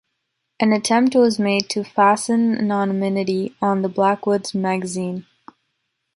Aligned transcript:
An 0.59 0.73
attempt 0.73 1.13
was 1.13 1.37
made 1.37 1.69
to 1.69 1.83
fasten 1.83 2.57
anonymity 2.57 3.55
on 3.61 3.83
Blackwood's 3.83 4.51
Magazine. 4.55 5.27